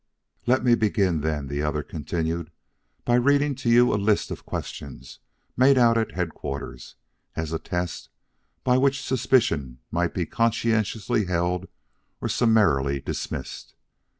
"Let 0.47 0.63
me 0.63 0.73
begin 0.73 1.21
then," 1.21 1.47
the 1.47 1.61
other 1.61 1.83
continued, 1.83 2.49
"by 3.05 3.13
reading 3.17 3.53
to 3.53 3.69
you 3.69 3.93
a 3.93 4.01
list 4.01 4.31
of 4.31 4.47
questions 4.47 5.19
made 5.55 5.77
out 5.77 5.95
at 5.95 6.13
Headquarters, 6.13 6.95
as 7.35 7.53
a 7.53 7.59
test 7.59 8.09
by 8.63 8.79
which 8.79 9.03
suspicion 9.05 9.77
might 9.91 10.15
be 10.15 10.25
conscientiously 10.25 11.25
held 11.25 11.67
or 12.19 12.29
summarily 12.29 12.99
dismissed. 12.99 13.75